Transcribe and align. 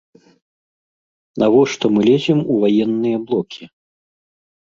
Навошта 1.43 1.85
мы 1.97 2.01
лезем 2.09 2.39
у 2.55 2.57
ваенныя 2.63 3.17
блокі? 3.27 3.63